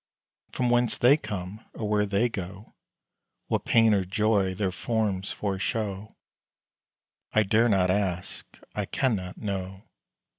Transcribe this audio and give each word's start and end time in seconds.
From 0.51 0.71
whence 0.71 0.97
they 0.97 1.15
come, 1.15 1.63
or 1.75 1.87
where 1.87 2.07
they 2.07 2.27
go, 2.27 2.73
What 3.49 3.65
pain 3.65 3.93
or 3.93 4.03
joy 4.03 4.55
their 4.55 4.71
forms 4.71 5.29
foreshow, 5.31 6.15
I 7.33 7.43
dare 7.43 7.69
not 7.69 7.91
ask 7.91 8.47
I 8.73 8.85
cannot 8.85 9.37
know. 9.37 9.83